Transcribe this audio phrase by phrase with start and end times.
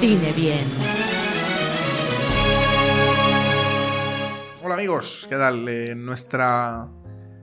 [0.00, 0.64] Cine Bien.
[4.62, 5.68] Hola amigos, ¿qué tal?
[5.68, 6.88] Eh, nuestra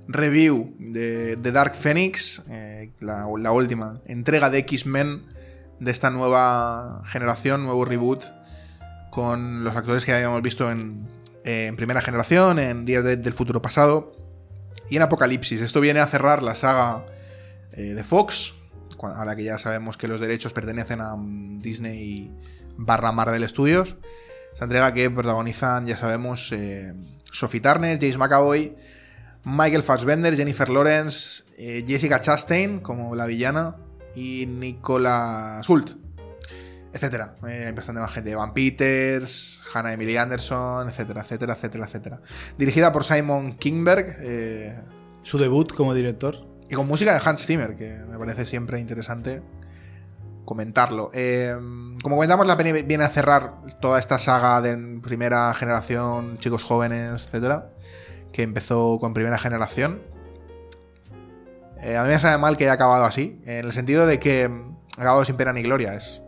[0.08, 5.26] review de, de Dark Phoenix, eh, la, última entrega de X-Men
[5.80, 8.24] de esta nueva generación, nuevo reboot,
[9.12, 11.08] con los actores que habíamos visto en,
[11.76, 14.14] primera generación, en Días de- del Futuro Pasado
[14.90, 15.62] y en Apocalipsis.
[15.62, 17.06] Esto viene a cerrar la saga
[17.74, 18.54] eh, de Fox,
[19.02, 22.32] ahora que ya sabemos que los derechos pertenecen a mm, Disney
[22.78, 23.98] barra Marvel Studios.
[24.54, 26.94] Esta entrega que protagonizan, ya sabemos, eh,
[27.32, 28.76] Sophie Turner, James McAvoy,
[29.44, 33.76] Michael Fassbender, Jennifer Lawrence, eh, Jessica Chastain como la villana
[34.16, 35.92] y Nicola Sult,
[36.92, 37.36] etcétera.
[37.48, 38.34] Eh, hay bastante más gente.
[38.34, 42.22] Van Peters, Hannah Emily Anderson, etcétera, etcétera, etcétera, etcétera.
[42.58, 44.82] Dirigida por Simon Kingberg eh,
[45.22, 46.55] Su debut como director.
[46.70, 49.42] Y con música de Hans Zimmer, que me parece siempre interesante
[50.46, 51.12] comentarlo.
[51.14, 51.56] Eh,
[52.02, 57.26] como comentamos, la peli viene a cerrar toda esta saga de primera generación, chicos jóvenes,
[57.26, 57.72] etcétera,
[58.32, 60.02] que empezó con primera generación.
[61.82, 64.50] Eh, a mí me sabe mal que haya acabado así, en el sentido de que
[64.98, 65.94] ha acabado sin pena ni gloria.
[65.94, 66.22] Es,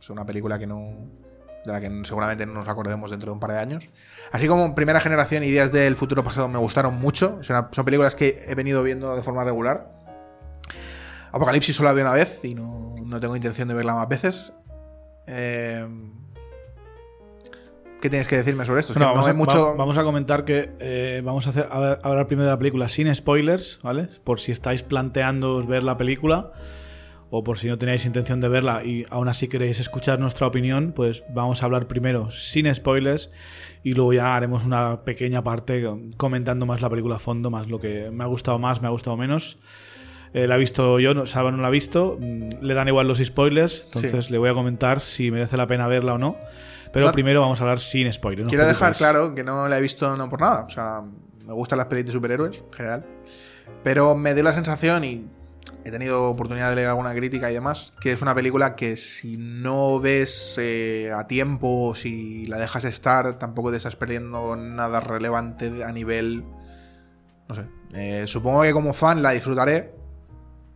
[0.00, 1.19] es una película que no.
[1.64, 3.88] De la que seguramente no nos acordemos dentro de un par de años.
[4.32, 7.42] Así como Primera Generación y Días del Futuro Pasado me gustaron mucho.
[7.42, 9.90] Son, son películas que he venido viendo de forma regular.
[11.32, 14.52] Apocalipsis solo la vi una vez y no, no tengo intención de verla más veces.
[15.26, 15.86] Eh,
[18.00, 18.92] ¿Qué tienes que decirme sobre esto?
[18.92, 19.66] Es que Bueno, no vamos, a, mucho.
[19.72, 22.58] va- vamos a comentar que eh, vamos a, hacer, a a hablar primero de la
[22.58, 24.08] película sin spoilers, ¿vale?
[24.24, 26.50] Por si estáis planteándoos ver la película
[27.30, 30.92] o por si no tenéis intención de verla y aún así queréis escuchar nuestra opinión,
[30.94, 33.30] pues vamos a hablar primero sin spoilers
[33.84, 37.78] y luego ya haremos una pequeña parte comentando más la película a fondo, más lo
[37.80, 39.58] que me ha gustado más, me ha gustado menos.
[40.32, 43.08] Eh, la he visto yo, no, Saba no la ha visto, mm, le dan igual
[43.08, 46.36] los spoilers, entonces le voy a comentar si merece la pena verla o no.
[46.92, 48.48] Pero No- primero vamos a hablar sin spoilers.
[48.48, 50.64] Quiero dejar claro que no la he visto no por nada.
[50.64, 51.02] O sea,
[51.46, 53.06] me gustan las pelis de superhéroes en general.
[53.84, 55.24] Pero me dio la sensación, y
[55.84, 59.36] he tenido oportunidad de leer alguna crítica y demás, que es una película que si
[59.36, 65.84] no ves eh, a tiempo, si la dejas estar, tampoco te estás perdiendo nada relevante
[65.84, 66.44] a nivel.
[67.48, 67.66] No sé.
[67.94, 69.94] Eh, supongo que como fan la disfrutaré.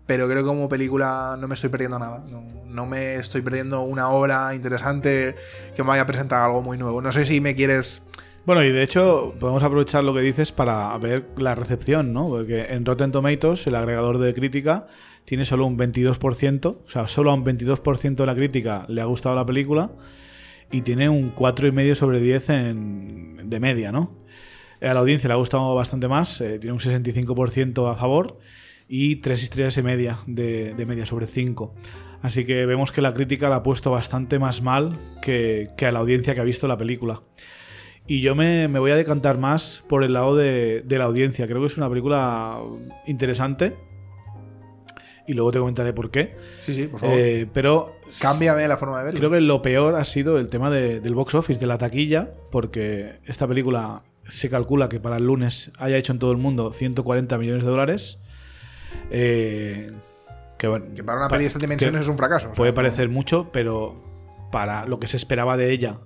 [0.06, 2.22] Pero creo que como película no me estoy perdiendo nada.
[2.66, 5.34] No me estoy perdiendo una obra interesante
[5.74, 7.00] que me vaya a presentar algo muy nuevo.
[7.00, 8.02] No sé si me quieres.
[8.46, 12.26] Bueno, y de hecho, podemos aprovechar lo que dices para ver la recepción, ¿no?
[12.26, 14.86] Porque en Rotten Tomatoes, el agregador de crítica,
[15.24, 19.06] tiene solo un 22%, o sea, solo a un 22% de la crítica le ha
[19.06, 19.92] gustado la película
[20.70, 24.12] y tiene un 4,5 sobre 10 en, de media, ¿no?
[24.82, 28.38] A la audiencia le ha gustado bastante más, eh, tiene un 65% a favor
[28.86, 31.74] y 3 estrellas y media de, media sobre 5.
[32.20, 36.00] Así que vemos que la crítica la ha puesto bastante más mal que a la
[36.00, 37.22] audiencia que ha visto la película.
[38.06, 41.46] Y yo me, me voy a decantar más por el lado de, de la audiencia.
[41.46, 42.58] Creo que es una película
[43.06, 43.74] interesante.
[45.26, 46.36] Y luego te comentaré por qué.
[46.60, 47.16] Sí, sí, por favor.
[47.18, 49.18] Eh, pero Cámbiame la forma de verlo.
[49.20, 52.28] creo que lo peor ha sido el tema de- del box office, de la taquilla,
[52.50, 56.74] porque esta película se calcula que para el lunes haya hecho en todo el mundo
[56.74, 58.18] 140 millones de dólares.
[59.10, 59.90] Eh,
[60.58, 62.48] que bueno, Que para una peli de estas dimensiones es un fracaso.
[62.48, 64.02] o sea, puede no- parecer mucho, pero
[64.52, 65.98] para lo que se esperaba de ella,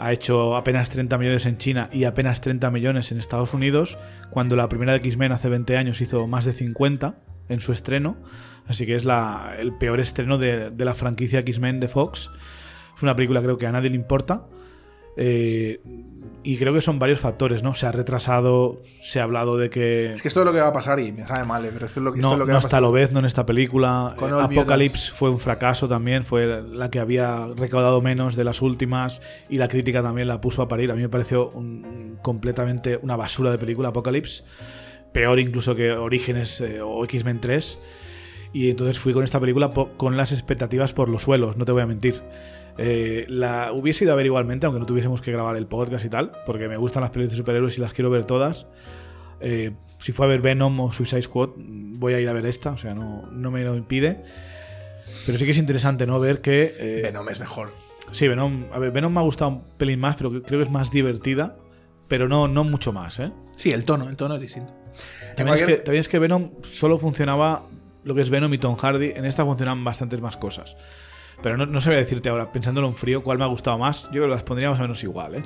[0.00, 3.98] ha hecho apenas 30 millones en China y apenas 30 millones en Estados Unidos,
[4.30, 7.14] cuando la primera de X-Men hace 20 años hizo más de 50
[7.48, 8.16] en su estreno.
[8.66, 12.30] Así que es la- el peor estreno de, de la franquicia X-Men de Fox.
[12.96, 14.46] Es una película creo que a nadie le importa.
[15.16, 15.80] Eh,
[16.42, 17.74] y creo que son varios factores, ¿no?
[17.74, 20.12] Se ha retrasado, se ha hablado de que...
[20.14, 21.84] Es que esto es lo que va a pasar y me sabe mal, eh, pero
[21.86, 22.80] es que es lo que, esto No, es lo que no va a pasar.
[22.82, 24.14] Lobezno en esta película.
[24.16, 26.24] Con Eh, Apocalypse fue un fracaso también.
[26.24, 29.20] Fue la que había recaudado menos de las últimas.
[29.50, 30.90] Y la crítica también la puso a parir.
[30.90, 34.44] A mí me pareció un- completamente una basura de película, Apocalypse.
[35.12, 37.78] Peor incluso que Orígenes eh, o X-Men 3.
[38.54, 41.82] Y entonces fui con esta película con las expectativas por los suelos, no te voy
[41.82, 42.22] a mentir.
[42.78, 46.08] Eh, la hubiese ido a ver igualmente, aunque no tuviésemos que grabar el podcast y
[46.08, 48.66] tal, porque me gustan las películas de superhéroes y las quiero ver todas.
[49.40, 52.70] Eh, si fue a ver Venom o Suicide Squad, voy a ir a ver esta,
[52.70, 54.22] o sea, no, no me lo impide.
[55.26, 56.18] Pero sí que es interesante, ¿no?
[56.20, 56.74] Ver que.
[56.78, 57.72] eh, Venom es mejor.
[58.12, 60.70] Sí, Venom, a ver, Venom me ha gustado un pelín más, pero creo que es
[60.70, 61.56] más divertida.
[62.08, 63.30] Pero no, no mucho más, ¿eh?
[63.56, 64.74] Sí, el tono, el tono es distinto.
[65.36, 67.62] También es, que, también es que Venom solo funcionaba
[68.02, 69.12] lo que es Venom y Tom Hardy.
[69.14, 70.76] En esta funcionan bastantes más cosas.
[71.42, 74.04] Pero no, no sabría decirte ahora, pensándolo en frío, cuál me ha gustado más.
[74.04, 75.42] Yo creo que las pondría más o menos igual, ¿eh?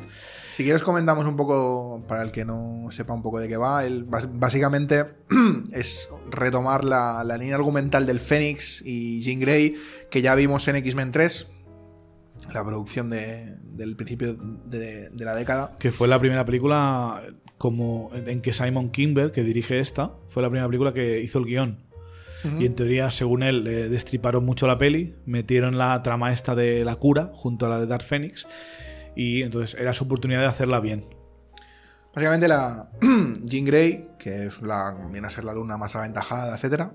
[0.52, 3.85] Si quieres comentamos un poco, para el que no sepa un poco de qué va,
[3.85, 5.05] el, básicamente
[5.73, 9.75] es retomar la, la línea argumental del Fénix y Jean Grey
[10.11, 11.50] que ya vimos en X-Men 3,
[12.52, 15.76] la producción de- del principio de, de la década.
[15.79, 17.23] Que fue la primera película
[17.58, 21.46] como en que Simon Kimber, que dirige esta, fue la primera película que hizo el
[21.46, 21.81] guion.
[22.58, 26.96] Y en teoría, según él, destriparon mucho la peli, metieron la trama esta de la
[26.96, 28.46] cura junto a la de Dark Phoenix.
[29.17, 31.06] Y entonces era su oportunidad de hacerla bien.
[32.14, 32.91] Básicamente la
[33.44, 36.88] Jean Grey, que es la, viene a ser la luna más aventajada, etc.,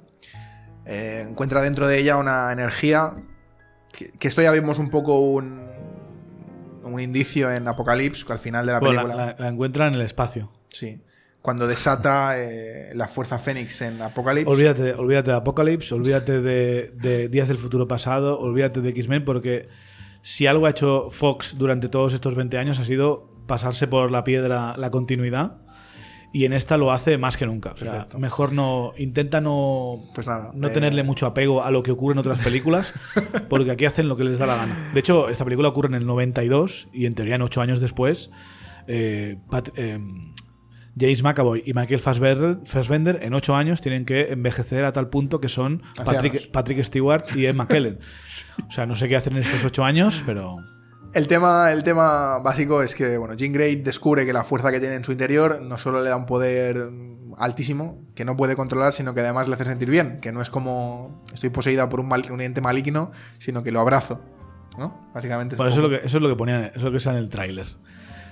[0.86, 3.14] encuentra dentro de ella una energía
[3.92, 5.62] que, que esto ya vimos un poco un,
[6.84, 9.16] un indicio en Apocalypse, que al final de la Bueno, película...
[9.16, 10.52] la, la- la encuentra en el espacio.
[10.70, 11.02] Sí.
[11.42, 14.50] Cuando desata eh, la fuerza Fénix en Apocalypse.
[14.52, 19.70] Olvídate, olvídate de Apocalypse, olvídate de, de Días del Futuro Pasado, olvídate de X-Men, porque
[20.22, 24.24] si algo ha hecho Fox durante todos estos 20 años ha sido pasarse por la
[24.24, 25.58] piedra la continuidad.
[26.32, 27.72] Y en esta lo hace más que nunca.
[27.72, 28.92] O sea, mejor no.
[29.00, 30.04] Intenta no.
[30.14, 32.94] Pues nada, No eh, tenerle mucho apego a lo que ocurre en otras películas,
[33.50, 34.76] porque aquí hacen lo que les da la gana.
[34.94, 38.30] De hecho, esta película ocurre en el 92 y en teoría en 8 años después,
[38.86, 39.98] eh, Pat- eh,
[41.00, 45.50] James McAvoy y Michael Fassbender, en 8 años tienen que envejecer a tal punto que
[45.50, 45.82] son.
[46.04, 48.00] Patrick, Patrick Stewart y Emma Kellen.
[48.68, 50.58] O sea, no sé qué hacen en estos 8 años, pero...
[51.12, 54.80] El tema, el tema básico es que bueno, Jean Grey descubre que la fuerza que
[54.80, 56.78] tiene en su interior no solo le da un poder
[57.38, 60.50] altísimo, que no puede controlar, sino que además le hace sentir bien, que no es
[60.52, 63.10] como estoy poseída por un, mal- un ente maligno,
[63.40, 64.22] sino que lo abrazo.
[64.78, 65.10] ¿no?
[65.14, 66.92] Básicamente Bueno, un eso es, lo que, eso es lo que ponían, eso es lo
[66.92, 67.66] que está en el tráiler.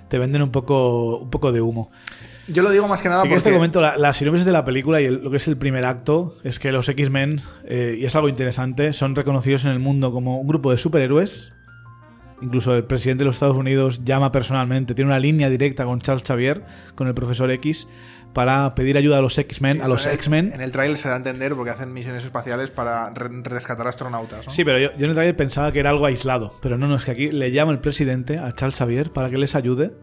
[0.08, 1.90] Te venden un poco, un poco de humo.
[2.48, 3.50] Yo lo digo más que nada Sí que porque...
[3.50, 5.86] este momento, la, la sinopsis de la película y el- lo que es el primer
[5.86, 10.12] acto es que los X-Men, eh, y es algo interesante, son reconocidos en el mundo
[10.12, 11.54] como un grupo de superhéroes.
[12.42, 16.24] Incluso el presidente de los Estados Unidos llama personalmente, tiene una línea directa con Charles
[16.24, 16.64] Xavier,
[16.94, 17.88] con el profesor X,
[18.34, 20.52] para pedir ayuda a los X-Men, Sí, a los en el- X-Men.
[20.54, 24.46] En el trailer se da a entender porque hacen misiones espaciales para re- rescatar astronautas.
[24.46, 24.52] ¿no?
[24.54, 26.54] Sí, pero yo, yo en el trailer pensaba que era algo aislado.
[26.62, 29.38] Pero no, no, es que aquí le llama el presidente a Charles Xavier para que
[29.40, 29.94] les ayude.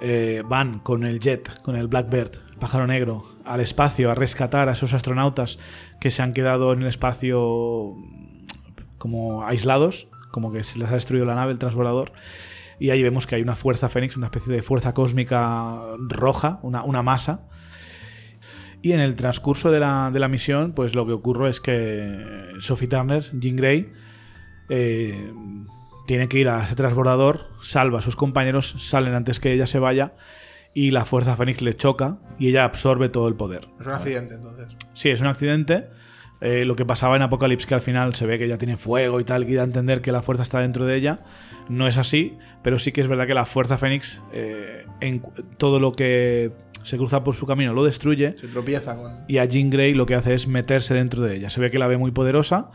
[0.00, 4.72] Eh, van con el jet, con el Blackbird, pájaro negro, al espacio a rescatar a
[4.72, 5.58] esos astronautas
[6.00, 7.96] que se han quedado en el espacio
[8.98, 12.12] como aislados, como que se les ha destruido la nave, el transbordador.
[12.78, 16.84] Y ahí vemos que hay una fuerza Fénix, una especie de fuerza cósmica roja, una,
[16.84, 17.48] una masa.
[18.82, 22.52] Y en el transcurso de la, de la misión, pues lo que ocurre es que
[22.60, 23.92] Sophie Turner, Jean Grey,
[24.68, 25.32] eh,
[26.08, 29.78] tiene que ir a ese transbordador, salva a sus compañeros, salen antes que ella se
[29.78, 30.14] vaya
[30.72, 33.68] y la fuerza Fénix le choca y ella absorbe todo el poder.
[33.78, 34.68] Es un accidente, entonces.
[34.94, 35.88] Sí, es un accidente.
[36.40, 39.20] Eh, lo que pasaba en Apocalypse, que al final se ve que ella tiene fuego
[39.20, 41.20] y tal, que da a entender que la fuerza está dentro de ella.
[41.68, 45.20] No es así, pero sí que es verdad que la fuerza Fénix, eh, en
[45.58, 46.52] todo lo que
[46.84, 48.32] se cruza por su camino, lo destruye.
[48.32, 49.24] Se tropieza con...
[49.28, 51.50] Y a Jean Grey lo que hace es meterse dentro de ella.
[51.50, 52.70] Se ve que la ve muy poderosa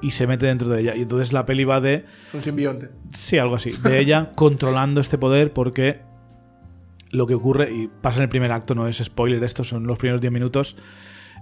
[0.00, 0.96] y se mete dentro de ella.
[0.96, 2.90] Y entonces la peli va de Es un simbionte.
[3.12, 3.70] Sí, algo así.
[3.70, 6.00] De ella controlando este poder porque
[7.10, 9.98] lo que ocurre, y pasa en el primer acto, no es spoiler, estos son los
[9.98, 10.76] primeros 10 minutos.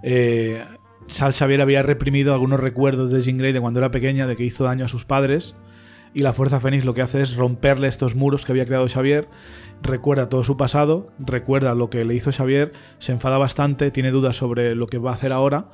[0.03, 0.63] Eh,
[1.07, 4.43] Sal Xavier había reprimido algunos recuerdos de Jean Grey de cuando era pequeña, de que
[4.43, 5.55] hizo daño a sus padres.
[6.13, 9.27] Y la Fuerza Fénix lo que hace es romperle estos muros que había creado Xavier.
[9.83, 14.35] Recuerda todo su pasado, recuerda lo que le hizo Xavier, se enfada bastante, tiene dudas
[14.35, 15.67] sobre lo que va a hacer ahora.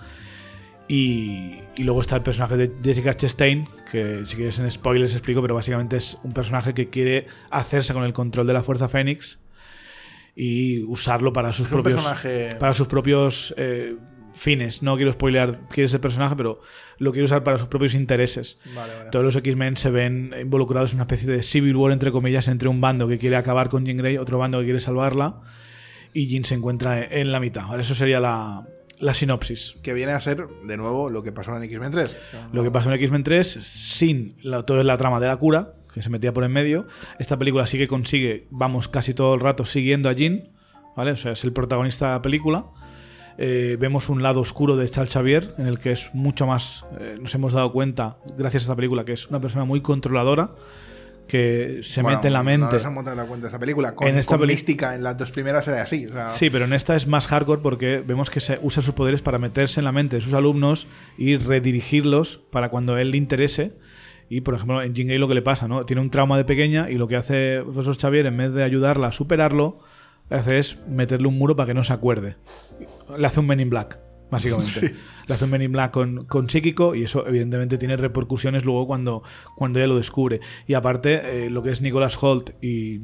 [0.87, 5.41] Y, y luego está el personaje de Jessica Chastain, que si quieres en spoilers explico,
[5.41, 9.39] pero básicamente es un personaje que quiere hacerse con el control de la Fuerza Fénix
[10.35, 13.95] y usarlo para sus Es propios personaje- para sus propios eh,
[14.33, 14.83] fines.
[14.83, 16.59] No quiero spoilear quién es el personaje, pero
[16.97, 18.59] lo quiere usar para sus propios intereses.
[18.75, 19.09] Vale, vale.
[19.11, 22.67] Todos los X-Men se ven involucrados en una especie de civil war, entre comillas, entre
[22.67, 25.39] un bando que quiere acabar con Jean Grey, otro bando que quiere salvarla,
[26.13, 27.67] y Jean se encuentra en la mitad.
[27.67, 28.67] Vale, Eso sería la,
[29.03, 29.75] la sinopsis.
[29.83, 32.05] Que viene a ser, de nuevo, lo que pasó en X-Men 3.
[32.05, 35.37] O sea, Lo que pasó en X-Men 3, sin la, toda la trama de la
[35.37, 36.87] cura, que se metía por en medio,
[37.19, 40.49] esta película sí que consigue, vamos casi todo el rato siguiendo a Jean,
[40.95, 41.11] ¿vale?
[41.11, 42.65] O sea, es el protagonista de la película.
[43.37, 47.17] eh, vemos un lado oscuro de Charles Xavier, en el que es mucho más, eh,
[47.19, 50.51] nos hemos dado cuenta, gracias a esta película, que es una persona muy controladora,
[51.27, 52.73] que se Bueno, mete en la No mente.
[52.73, 53.95] nos hemos dado cuenta de esta película.
[53.95, 56.05] Con, En esta con peli- mística, en las dos primeras era así.
[56.05, 58.93] o sea, Sí, pero en esta es más hardcore porque vemos que se usa sus
[58.93, 60.87] poderes para meterse en la mente de sus alumnos
[61.17, 63.73] y redirigirlos para cuando a él le interese.
[64.29, 65.83] Y, por ejemplo, en Jean Grey lo que le pasa, ¿no?
[65.85, 68.63] Tiene un trauma de pequeña y lo que hace el profesor Xavier, en vez de
[68.63, 69.79] ayudarla a superarlo,
[70.29, 72.35] hace es meterle un muro para que no se acuerde.
[73.17, 73.99] Le hace un Men in Black,
[74.33, 74.93] básicamente.
[75.27, 78.85] Le hace un Men in Black con, con psíquico y eso, evidentemente, tiene repercusiones luego
[78.85, 79.23] cuando,
[79.55, 80.41] cuando ella lo descubre.
[80.67, 82.99] Y aparte, eh, lo que es Nicholas Holt y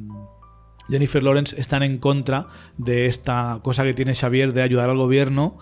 [0.90, 5.58] Jennifer Lawrence están en contra de esta cosa que tiene Xavier de ayudar al gobierno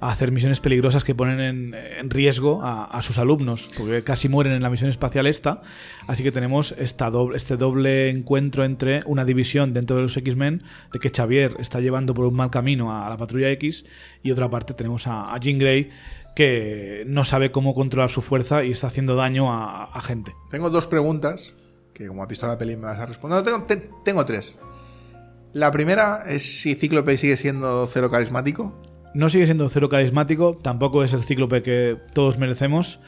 [0.00, 4.52] a hacer misiones peligrosas que ponen en, en riesgo a, sus alumnos, porque casi mueren
[4.52, 5.62] en la misión espacial esta.
[6.06, 10.62] Así que tenemos esta doble, este doble encuentro entre una división dentro de los X-Men,
[10.92, 13.84] de que Xavier está llevando por un mal camino a la patrulla X,
[14.22, 15.90] y otra parte tenemos a, a Jean Grey
[16.34, 20.34] que no sabe cómo controlar su fuerza y está haciendo daño a, gente.
[20.50, 21.54] Tengo dos preguntas
[21.92, 23.42] que, como has visto la peli, me vas a responder.
[23.42, 24.56] Tengo, te- tengo tres.
[25.52, 28.82] La primera es si Cíclope sigue siendo cero carismático.
[29.14, 33.00] No sigue siendo cero carismático, tampoco es el cíclope que todos merecemos,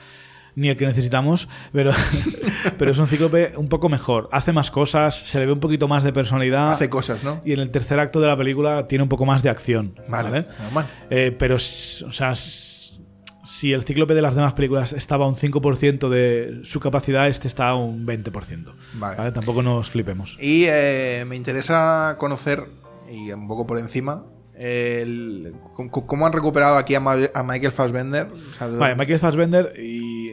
[0.54, 1.92] ni el que necesitamos, pero,
[2.78, 4.28] pero es un cíclope un poco mejor.
[4.32, 6.72] Hace más cosas, se le ve un poquito más de personalidad.
[6.72, 7.42] Hace cosas, ¿no?
[7.44, 9.94] Y en el tercer acto de la película tiene un poco más de acción.
[10.08, 10.46] Vale, ¿vale?
[10.60, 10.86] normal.
[11.10, 16.08] Eh, pero, o sea, si el cíclope de las demás películas estaba a un 5%
[16.08, 18.72] de su capacidad, este está a un 20%.
[18.94, 19.16] Vale.
[19.16, 19.32] ¿vale?
[19.32, 20.36] Tampoco nos flipemos.
[20.40, 22.64] Y eh, me interesa conocer,
[23.10, 24.24] y un poco por encima,
[24.58, 28.28] el- cómo, han recuperado aquí a, Ma- a Michael Fassbender.
[28.50, 30.32] O sea, de- Vale, Michael Fassbender y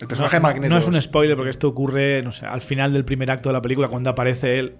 [0.00, 0.68] el personaje no, de.
[0.68, 3.52] No es un spoiler porque esto ocurre, no sé, al final del primer acto de
[3.54, 4.76] la película, cuando aparece él.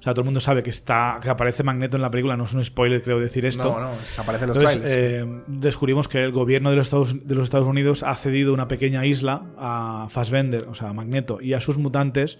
[0.00, 2.44] O sea, todo el mundo sabe que está que aparece Magneto en la película, no
[2.44, 3.64] es un spoiler, creo decir esto.
[3.64, 4.92] No, no, se los Entonces, trailers.
[4.92, 8.68] eh, descubrimos que el gobierno de los, Estados, de los Estados Unidos ha cedido una
[8.68, 12.38] pequeña isla a Fassbender, o sea, a Magneto, y a sus mutantes,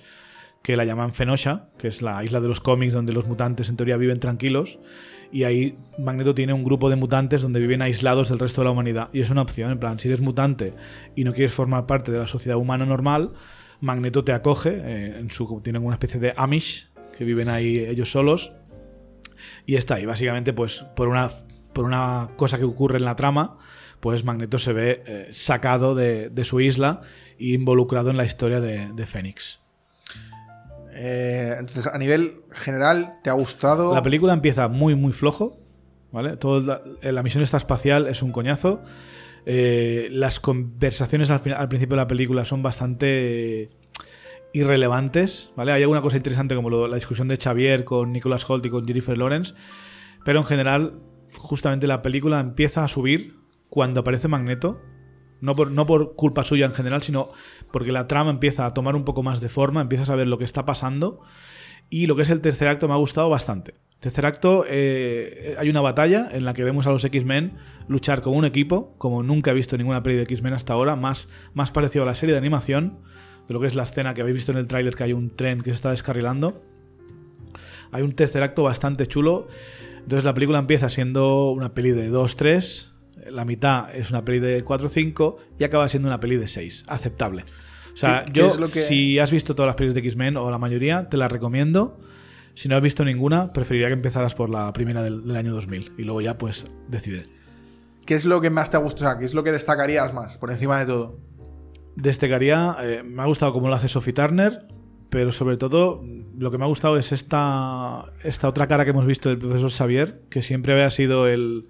[0.65, 3.77] que la llaman Fenosha, que es la isla de los cómics donde los mutantes en
[3.77, 4.79] teoría viven tranquilos.
[5.31, 8.71] Y ahí Magneto tiene un grupo de mutantes donde viven aislados del resto de la
[8.71, 9.11] humanidad.
[9.13, 10.73] Y es una opción, en plan, si eres mutante
[11.15, 13.35] y no quieres formar parte de la sociedad humana normal,
[13.81, 18.11] Magneto te acoge, eh, en su, tienen una especie de Amish, que viven ahí ellos
[18.11, 18.55] solos,
[19.67, 20.07] y está ahí.
[20.07, 21.29] Básicamente, pues, por una,
[21.75, 23.59] por una cosa que ocurre en la trama,
[24.01, 27.03] pues Magneto se ve eh, sacado de, de su isla
[27.39, 29.64] e involucrado en la historia de, de Fénix.
[30.95, 33.95] Eh, entonces, a nivel general, ¿te ha gustado?
[33.95, 35.59] La película empieza muy, muy flojo.
[36.13, 36.37] ¿Vale?
[36.37, 38.83] Todo la, la misión esta espacial es un coñazo.
[39.47, 43.71] Eh, las conversaciones al, al principio de la película son bastante
[44.53, 45.51] irrelevantes.
[45.57, 45.73] ¿vale?
[45.73, 49.19] Hay alguna cosa interesante como la discusión de Xavier con Nicholas Holt y con Jennifer
[49.19, 49.55] Lawrence.
[50.25, 51.01] Pero en general,
[51.37, 53.37] justamente la película empieza a subir
[53.69, 54.81] cuando aparece Magneto.
[55.45, 57.31] No por, no por culpa suya en general, sino
[57.71, 60.39] porque la trama empieza a tomar un poco más de forma, empiezas a ver lo
[60.39, 61.21] que está pasando.
[61.91, 63.75] Y lo que es el tercer acto me ha gustado bastante.
[64.01, 67.55] Tercer acto, eh, hay una batalla en la que vemos a los X-Men
[67.89, 71.29] luchar como un equipo, como nunca he visto ninguna peli de X-Men hasta ahora, más,
[71.55, 72.99] más parecido a la serie de animación,
[73.49, 75.31] de lo que es la escena que habéis visto en el tráiler, que hay un
[75.31, 76.63] tren que se está descarrilando.
[77.93, 79.49] Hay un tercer acto bastante chulo.
[79.99, 82.91] Entonces la película empieza siendo una peli de 2-3,
[83.31, 86.85] la mitad es una peli de 4-5 y acaba siendo una peli de 6.
[86.87, 87.45] Aceptable.
[87.93, 90.01] O sea, ¿Qué- qué yo, es lo que- si has visto todas las pelis de
[90.01, 92.01] X-Men o la mayoría, te las recomiendo.
[92.55, 95.91] Si no has visto ninguna, preferiría que empezaras por la primera del, del año 2000
[95.99, 97.25] y luego ya, pues, decide.
[98.07, 99.07] ¿Qué es lo que más te ha gustado?
[99.07, 101.19] O sea, ¿qué es lo que destacarías más, por encima de todo?
[101.97, 104.67] Destacaría, eh, me ha gustado cómo lo hace Sophie Turner,
[105.11, 106.03] pero sobre todo
[106.37, 109.71] lo que me ha gustado es esta, esta otra cara que hemos visto del profesor
[109.71, 111.69] Xavier, que siempre había sido el,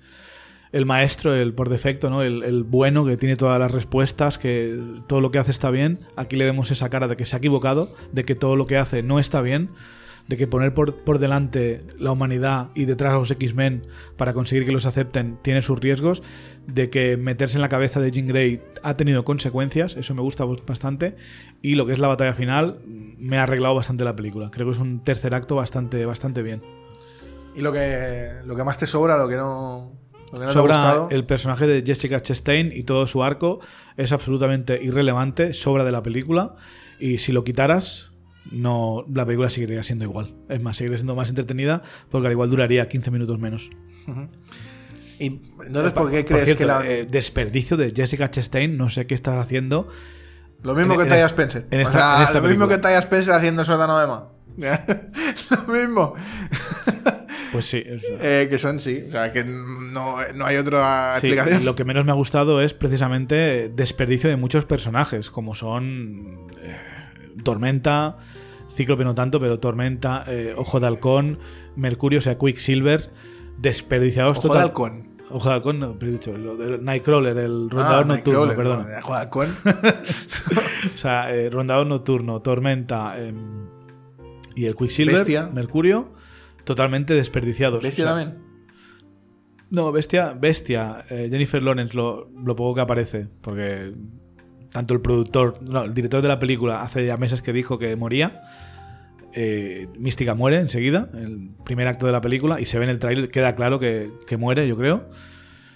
[0.74, 2.22] el maestro, el por defecto, ¿no?
[2.22, 4.76] El, el bueno que tiene todas las respuestas, que
[5.06, 6.00] todo lo que hace está bien.
[6.16, 8.76] Aquí le vemos esa cara de que se ha equivocado, de que todo lo que
[8.76, 9.70] hace no está bien,
[10.26, 14.66] de que poner por, por delante la humanidad y detrás a los X-Men para conseguir
[14.66, 16.24] que los acepten tiene sus riesgos,
[16.66, 20.44] de que meterse en la cabeza de Jean Grey ha tenido consecuencias, eso me gusta
[20.44, 21.14] bastante,
[21.62, 24.50] y lo que es la batalla final me ha arreglado bastante la película.
[24.50, 26.62] Creo que es un tercer acto bastante, bastante bien.
[27.54, 29.92] Y lo que, lo que más te sobra, lo que no,
[30.38, 33.60] no sobra el personaje de Jessica Chastain y todo su arco
[33.96, 36.56] es absolutamente irrelevante, sobra de la película
[36.98, 38.10] y si lo quitaras
[38.50, 40.34] no la película seguiría siendo igual.
[40.48, 43.70] Es más, seguiría siendo más entretenida porque al igual duraría 15 minutos menos.
[45.18, 46.82] Y entonces, ¿por qué crees cierto, que la.?
[46.86, 49.88] eh, desperdicio de Jessica Chastain, no sé qué estás haciendo.
[50.62, 51.66] lo mismo en- que Taya Spencer.
[51.70, 54.28] en o esta- sea, en esta lo mismo que Taya Spencer haciendo Sótano de Ma.
[55.66, 56.14] lo mismo.
[57.54, 57.82] Pues sí.
[57.86, 61.64] Eh, que son sí, o sea, que no, no hay otra Sí, explicación.
[61.64, 66.76] lo que menos me ha gustado es precisamente desperdicio de muchos personajes, como son eh,
[67.42, 68.18] Tormenta,
[68.72, 71.38] Cíclope no tanto, pero Tormenta, eh, Ojo de Halcón,
[71.76, 73.10] Mercurio, o sea, Quicksilver,
[73.58, 75.14] desperdiciados Ojo de halcón.
[75.30, 78.86] Ojo de Halcón, no, pero he dicho, Nightcrawler, el rondador Ah, nocturno, Nightcrawler, perdón.
[78.92, 79.48] no, Ojo de halcón.
[80.94, 83.66] O sea, eh, rondador nocturno, Tormenta em,
[84.54, 85.48] y el Quicksilver, Bestia.
[85.52, 86.12] Mercurio,
[86.64, 87.82] totalmente desperdiciados.
[87.82, 88.42] Bestia O sea, también.
[89.70, 93.92] No, Bestia, Bestia, eh, Jennifer Lawrence, lo, lo poco que aparece, porque
[94.70, 97.96] tanto el productor, no, el director de la película hace ya meses que dijo que
[97.96, 98.42] moría.
[99.32, 102.98] Eh, Mística muere enseguida, el primer acto de la película, y se ve en el
[103.00, 105.08] tráiler, queda claro que, que muere, yo creo.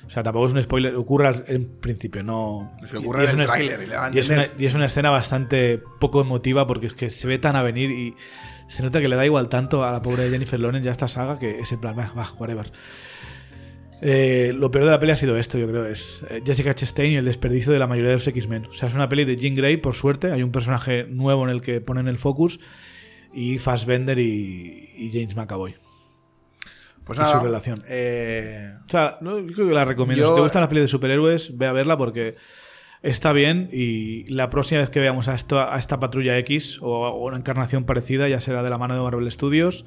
[0.07, 2.73] O sea, tampoco es un spoiler, ocurre en principio, no.
[2.87, 4.53] Se ocurre y es en el tráiler y y es, una, entender.
[4.59, 7.91] y es una escena bastante poco emotiva porque es que se ve tan a venir
[7.91, 8.15] y
[8.69, 11.39] se nota que le da igual tanto a la pobre Jennifer Lawrence ya esta saga
[11.39, 12.73] que es en plan, va, va, whatever.
[14.01, 17.13] Eh, lo peor de la peli ha sido esto, yo creo, es eh, Jessica Chastain
[17.13, 18.67] y el desperdicio de la mayoría de los X-Men.
[18.67, 21.51] O sea, es una peli de Jean Grey, por suerte, hay un personaje nuevo en
[21.51, 22.61] el que ponen el focus
[23.35, 25.75] y Fassbender y, y James McAvoy.
[27.09, 27.39] Pues y nada.
[27.41, 27.83] su relación.
[27.89, 30.23] eh, O sea, yo creo que la recomiendo.
[30.25, 32.37] Yo- Si te gustan las pelis de superhéroes, ve a verla porque
[33.03, 36.87] está bien y la próxima vez que veamos a, esto, a esta patrulla X o,
[37.09, 39.85] o una encarnación parecida ya será de la mano de Marvel Studios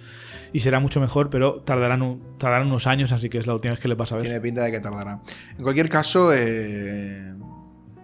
[0.53, 3.73] y será mucho mejor, pero tardarán, un- tardarán unos años, así que es la última
[3.73, 4.23] vez que le pasa a ver.
[4.27, 5.19] tiene pinta de que tardará.
[5.57, 7.33] En cualquier caso, eh,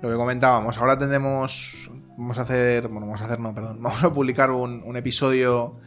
[0.01, 1.89] lo que comentábamos, ahora tendremos.
[2.17, 2.83] Vamos a hacer.
[2.88, 3.77] Bueno, vamos a hacer, no, perdón.
[3.81, 5.79] Vamos a publicar un, un episodio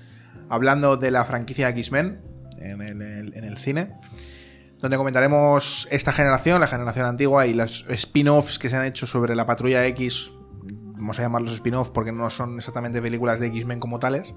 [0.49, 2.23] hablando de la franquicia X-Men
[2.61, 3.93] en el, en- en el cine.
[4.79, 9.35] Donde comentaremos esta generación, la generación antigua y los spin-offs que se han hecho sobre
[9.35, 10.31] la patrulla X.
[10.63, 14.35] Vamos a llamarlos spin-off porque no son exactamente películas de X-Men como tales.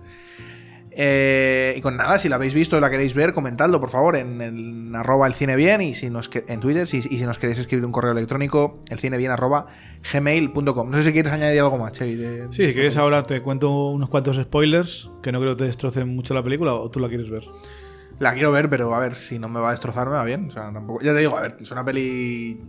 [0.96, 4.16] Eh, y con nada, si la habéis visto o la queréis ver, comentadlo por favor
[4.16, 7.40] en, el arroba el cine bien y si nos en Twitter si- y si nos
[7.40, 9.66] queréis escribir un correo electrónico el cine bien arroba
[10.14, 10.92] gmail.com.
[10.92, 12.16] No sé si quieres añadir algo más, Chevy.
[12.16, 15.66] de- Sí, si quieres ahora te cuento unos cuantos spoilers que no creo que te
[15.66, 17.44] destrocen mucho la película o tú la quieres ver.
[18.20, 20.48] La quiero ver, pero a ver si no me va a destrozar, me va bien.
[20.48, 21.02] O sea, tampoco.
[21.02, 22.62] Ya te digo, a ver, es una peli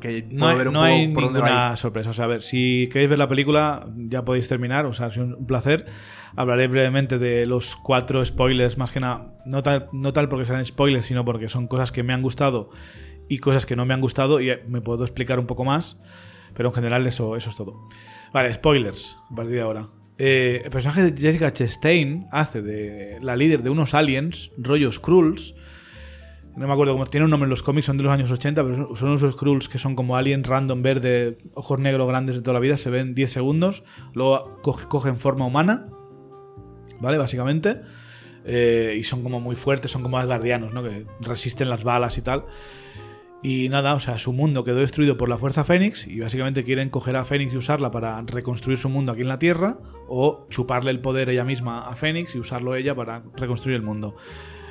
[0.00, 1.54] que puedo No hay, ver un no poco hay por dónde va a ir.
[1.54, 2.10] ninguna sorpresa.
[2.10, 4.86] O sea, a ver, si queréis ver la película, ya podéis terminar.
[4.86, 5.86] O sea, ha sido un placer.
[6.34, 9.34] Hablaré brevemente de los cuatro spoilers, más que nada.
[9.44, 12.70] No tal, no tal porque sean spoilers, sino porque son cosas que me han gustado
[13.28, 15.98] y cosas que no me han gustado y me puedo explicar un poco más.
[16.54, 17.74] Pero en general, eso, eso es todo.
[18.32, 19.88] Vale, spoilers, a partir de ahora.
[20.24, 25.56] Eh, el personaje de Jessica Chastain hace de la líder de unos aliens, rollos Skrulls.
[26.56, 28.62] No me acuerdo cómo tiene un nombre en los cómics, son de los años 80,
[28.62, 32.54] pero son- unos Skrulls que son como aliens random verde, ojos negros grandes de toda
[32.54, 33.82] la vida, se ven 10 segundos,
[34.14, 35.88] luego co- cogen forma humana,
[37.00, 37.18] ¿vale?
[37.18, 37.80] Básicamente.
[38.44, 40.84] Eh, y son como muy fuertes, son como asgardianos, ¿no?
[40.84, 42.44] Que resisten las balas y tal.
[43.42, 46.90] Y nada, o sea, su mundo quedó destruido por la fuerza Fénix y básicamente quieren
[46.90, 49.78] coger a Fénix y usarla para reconstruir su mundo aquí en la Tierra
[50.08, 54.14] o chuparle el poder ella misma a Fénix y usarlo ella para reconstruir el mundo.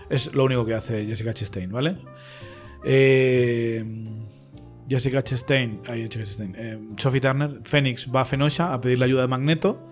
[0.10, 1.98] Es lo único que hace Jessica Chastain, ¿vale?
[2.86, 3.84] Eh,
[4.88, 9.28] Jessica Chastain, ay, Jessica eh, Sophie Turner, Fénix va a Fenosha a pedirle ayuda de
[9.28, 9.86] Magneto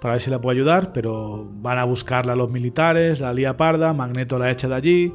[0.00, 3.92] para ver si la puede ayudar, pero van a buscarla los militares, la lía parda,
[3.92, 5.12] Magneto la echa de allí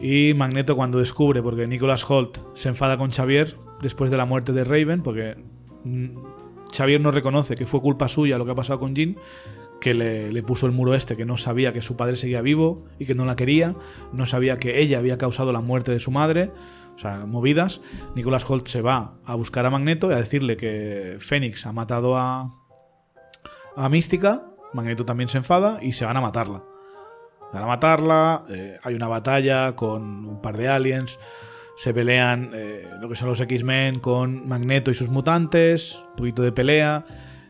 [0.00, 4.52] y Magneto cuando descubre, porque Nicholas Holt se enfada con Xavier después de la muerte
[4.52, 5.36] de Raven, porque
[5.84, 6.16] mm,
[6.74, 9.16] Xavier no reconoce que fue culpa suya lo que ha pasado con Jean,
[9.80, 13.04] que le, puso el muro este, que no sabía que su padre seguía vivo y
[13.04, 13.74] que no la quería,
[14.12, 16.50] no sabía que ella había causado la muerte de su madre,
[16.96, 17.80] o sea, movidas.
[18.14, 22.16] Nicholas Holt se va a buscar a Magneto y a decirle que Fénix ha matado
[22.16, 22.52] a,
[23.76, 26.64] a Mística, Magneto también se enfada y se van a matarla.
[27.54, 31.20] Van a matarla, eh, hay una batalla con un par de aliens,
[31.76, 36.42] se pelean eh, lo que son los X-Men con Magneto y sus mutantes, un poquito
[36.42, 37.06] de pelea,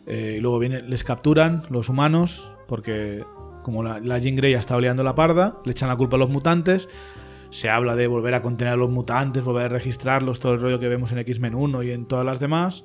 [0.07, 3.25] eh, y luego viene, les capturan los humanos, porque
[3.62, 6.19] como la, la Jean Grey ha estado liando la parda, le echan la culpa a
[6.19, 6.87] los mutantes,
[7.49, 10.79] se habla de volver a contener a los mutantes, volver a registrarlos, todo el rollo
[10.79, 12.85] que vemos en X-Men 1 y en todas las demás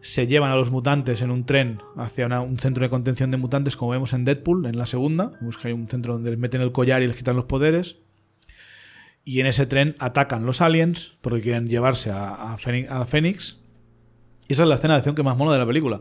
[0.00, 3.76] se llevan a los mutantes en un tren hacia un centro de contención de mutantes,
[3.76, 5.32] como vemos en Deadpool, en la segunda.
[5.40, 7.96] Vemos que hay un centro donde les meten el collar y les quitan los poderes.
[9.24, 13.60] Y en ese tren atacan los aliens porque quieren llevarse a, a Fénix.
[14.48, 16.00] Y esa es la escena de acción que más mola de la película.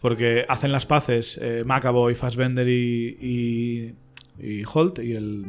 [0.00, 3.94] Porque hacen las paces eh, Macaboy, Fassbender y, y,
[4.38, 5.44] y Holt y el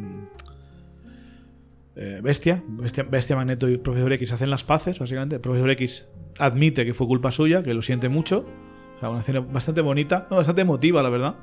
[1.95, 5.39] eh, Bestia, Bestia, Bestia, Magneto y Profesor X hacen las paces, básicamente.
[5.39, 8.46] Profesor X admite que fue culpa suya, que lo siente mucho.
[8.98, 11.36] O sea, una escena bastante bonita, bastante emotiva, la verdad.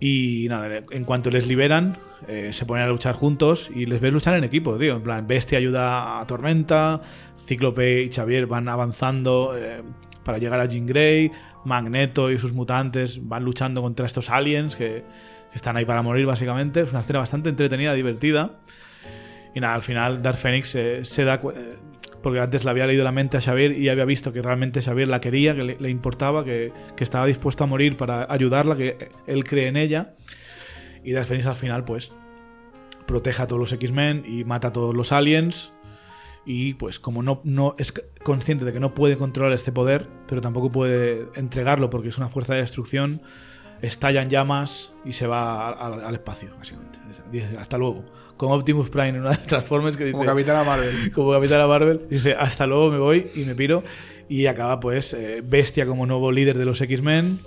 [0.00, 1.96] Y nada, en cuanto les liberan,
[2.28, 4.96] eh, se ponen a luchar juntos y les ves luchar en equipo, tío.
[4.96, 7.00] En plan, Bestia ayuda a Tormenta,
[7.36, 9.82] Cíclope y Xavier van avanzando eh,
[10.22, 11.32] para llegar a Jean Grey,
[11.64, 15.04] Magneto y sus mutantes van luchando contra estos aliens que,
[15.54, 16.82] están ahí para morir, básicamente.
[16.82, 18.58] Es una escena bastante entretenida, divertida.
[19.54, 21.40] Y nada, al final Dark Phoenix eh, se da
[22.22, 25.08] porque antes le había leído la mente a Xavier y había visto que realmente Xavier
[25.08, 29.44] la quería, que le, importaba, que, que estaba dispuesto a morir para ayudarla, que él
[29.44, 30.14] cree en ella.
[31.04, 32.12] Y Dark Phoenix al final, pues,
[33.08, 35.72] protege a todos los X-Men y mata a todos los aliens.
[36.46, 40.40] Y pues como no, no es consciente de que no puede controlar este poder, pero
[40.40, 43.20] tampoco puede entregarlo porque es una fuerza de destrucción,
[43.82, 46.98] estalla en llamas y se va a- a- al espacio, básicamente.
[47.30, 48.04] Dice, hasta luego.
[48.36, 50.12] Como Optimus Prime en una de las Transformers que dice...
[50.12, 51.12] Como Capitana Marvel.
[51.14, 53.82] como Capitana Marvel, dice hasta luego, me voy y me piro.
[54.28, 57.40] Y acaba pues eh, Bestia como nuevo líder de los X-Men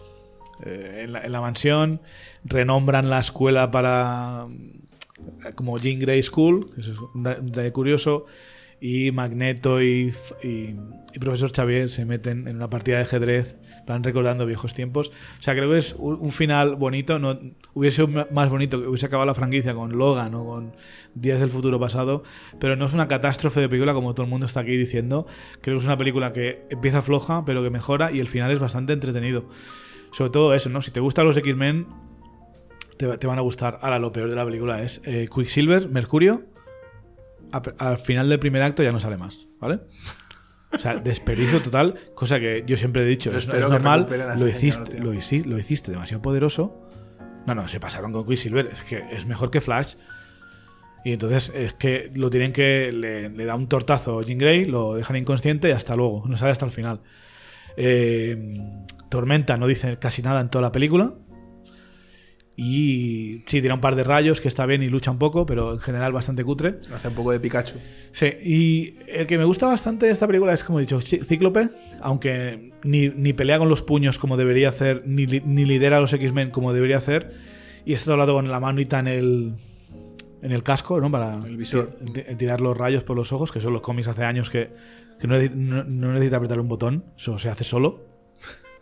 [0.66, 2.02] eh, en, la, en la mansión.
[2.44, 4.48] Renombran la escuela para
[5.46, 8.26] eh, como Jean Grey School, que eso es un da- un detalle curioso.
[8.84, 10.12] Y Magneto y,
[10.44, 10.76] y-
[11.20, 15.12] Profesor Xavier se meten en una partida de ajedrez, van recordando viejos tiempos.
[15.40, 17.20] O sea, creo que es un, final bonito.
[17.20, 17.38] No,
[17.74, 20.76] hubiese sido más bonito que hubiese acabado la franquicia con Logan o con
[21.14, 22.24] Días del Futuro Pasado,
[22.60, 25.28] pero no es una catástrofe de película como todo el mundo está aquí diciendo.
[25.62, 28.60] Creo que es una película que empieza floja, pero que mejora y el final es
[28.60, 29.50] bastante entretenido.
[30.12, 30.82] Sobre todo eso, ¿no?
[30.82, 31.88] Si te gustan los X-Men,
[32.98, 33.80] te, te van a gustar.
[33.82, 36.51] Ahora, lo peor de la película es eh, Quicksilver, Mercurio.
[37.52, 39.80] A- al final del primer acto ya no sale más, ¿vale?
[40.74, 44.06] O sea, desperdicio total, cosa que yo siempre he dicho, Yo es, normal,
[44.40, 46.88] lo hiciste, lo, hici- lo hiciste demasiado poderoso.
[47.46, 49.96] No, no, se pasaron con Quicksilver, es que es mejor que Flash.
[51.04, 52.92] Y entonces es que lo tienen que.
[52.94, 56.52] Le, le da un tortazo Jean Grey, lo dejan inconsciente y hasta luego, no sale
[56.52, 57.02] hasta el final.
[57.78, 58.60] Eh,
[59.10, 61.14] Tormenta no dice casi nada en toda la película.
[62.58, 65.74] Y sí, tira un par de rayos que está bien y lucha un poco, pero
[65.74, 66.76] en general bastante cutre.
[66.94, 67.76] Hace un poco de Pikachu.
[68.12, 71.24] Sí, y el que me gusta bastante de esta película es, como he dicho, Cí-
[71.24, 71.70] Cíclope,
[72.02, 76.14] aunque ni, ni pelea con los puños como debería hacer, ni, ni lidera a los
[76.14, 77.32] X-Men como debería hacer,
[77.86, 79.54] y está todo el rato con la manita en el,
[80.42, 81.10] en el casco, ¿no?
[81.10, 81.98] Para El visor.
[82.38, 84.70] tirar los rayos por los ojos, que son los cómics hace años que,
[85.20, 88.06] que no, no- no necesita apretar un botón, eso se hace solo.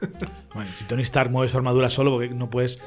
[0.55, 2.79] Bueno, si Tony Stark mueve su armadura solo, porque no puedes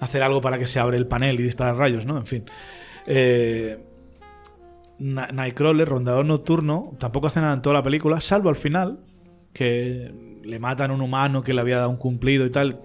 [0.00, 2.16] hacer algo para que se abre el panel y disparar rayos, ¿no?
[2.16, 2.44] En fin.
[3.06, 3.78] Eh,
[4.98, 8.98] Nightcrawler, rondador nocturno, tampoco hace nada en toda la película, salvo al final,
[9.52, 12.80] que le matan a un humano que le había dado un cumplido y tal.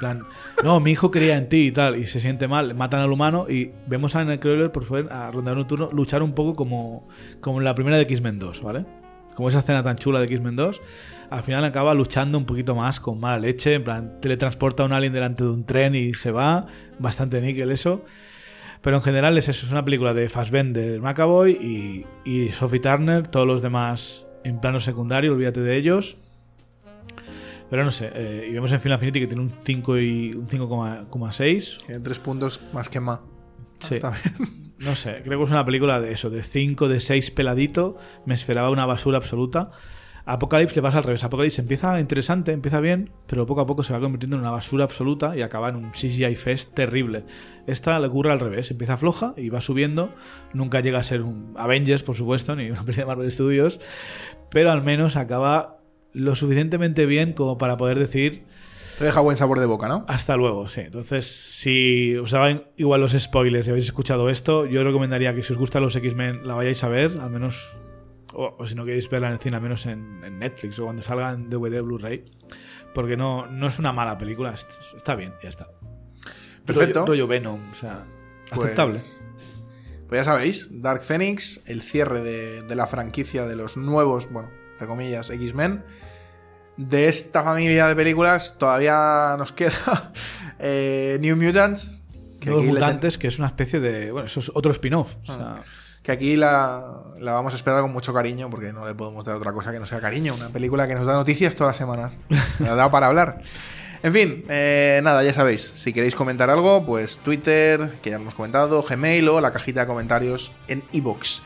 [0.00, 0.20] Plan,
[0.62, 3.46] no, mi hijo creía en ti y tal, y se siente mal, matan al humano
[3.48, 7.08] y vemos a Nightcrawler, por favor, a rondador nocturno, luchar un poco como,
[7.40, 8.84] como en la primera de X-Men 2, ¿vale?
[9.34, 10.80] Como esa escena tan chula de X-Men 2.
[11.30, 14.92] Al final acaba luchando un poquito más con mala leche, en plan, teletransporta a un
[14.92, 16.66] alien delante de un tren y se va,
[16.98, 18.04] bastante níquel eso.
[18.82, 23.26] Pero en general es eso, es una película de Fassbender, McAvoy y, y Sophie Turner,
[23.26, 26.16] todos los demás en plano secundario, olvídate de ellos.
[27.68, 30.46] Pero no sé, eh, y vemos en Final Affinity que tiene un 5 y un
[30.46, 31.84] 5,6.
[31.84, 33.20] Tiene tres puntos más que más.
[33.80, 33.96] Sí.
[34.78, 37.96] No sé, creo que es una película de eso, de 5, de 6 peladito.
[38.26, 39.70] Me esperaba una basura absoluta.
[40.28, 41.22] Apocalypse le pasa al revés.
[41.22, 44.82] Apocalypse empieza interesante, empieza bien, pero poco a poco se va convirtiendo en una basura
[44.82, 47.24] absoluta y acaba en un CGI Fest terrible.
[47.68, 50.10] Esta le ocurre al revés, empieza floja y va subiendo.
[50.52, 53.80] Nunca llega a ser un Avengers, por supuesto, ni una película de Marvel Studios,
[54.50, 55.78] pero al menos acaba
[56.12, 58.44] lo suficientemente bien como para poder decir
[58.98, 60.04] Te deja buen sabor de boca, ¿no?
[60.08, 60.80] hasta luego, sí.
[60.80, 65.52] Entonces, si os daban igual los spoilers y habéis escuchado esto, yo recomendaría que si
[65.52, 67.76] os gustan los X-Men la vayáis a ver, al menos,
[68.34, 70.84] o, o si no queréis verla en el cine, al menos en, en Netflix o
[70.84, 72.24] cuando salga en DVD Blu-ray,
[72.94, 75.68] porque no, no es una mala película, est- está bien, ya está.
[76.64, 77.00] Perfecto.
[77.00, 78.04] Rollo, rollo Venom, o sea,
[78.50, 79.00] Pues- aceptable.
[80.08, 84.50] Pues ya sabéis, Dark Phoenix, el cierre de, de la franquicia de los nuevos, bueno,
[84.72, 85.84] entre comillas, X-Men.
[86.76, 90.12] De esta familia de películas todavía nos queda
[90.60, 92.02] eh, New Mutants.
[92.38, 94.12] Que Nuevos Mutantes, es una especie de.
[94.12, 95.16] Bueno, eso es otro spin-off.
[95.22, 95.56] o sea,
[96.06, 99.34] que aquí la, la vamos a esperar con mucho cariño porque no le podemos dar
[99.34, 100.34] otra cosa que no sea cariño.
[100.34, 102.16] Una película que nos da noticias todas las semanas.
[102.60, 103.42] Me da para hablar.
[104.04, 105.62] En fin, eh, nada, ya sabéis.
[105.62, 109.86] Si queréis comentar algo, pues Twitter, que ya hemos comentado, Gmail o la cajita de
[109.88, 111.42] comentarios en iBox.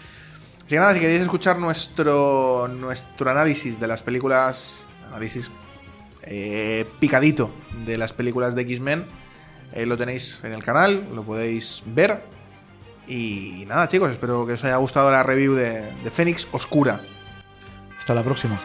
[0.58, 5.50] Así que nada, si queréis escuchar nuestro, nuestro análisis de las películas, análisis
[6.24, 7.50] eh, picadito
[7.86, 9.06] de las películas de X-Men,
[9.72, 12.20] eh, lo tenéis en el canal, lo podéis ver.
[13.10, 17.00] Y nada, chicos, espero que os haya gustado la review de, Fénix Oscura.
[17.98, 18.56] hasta la próxima.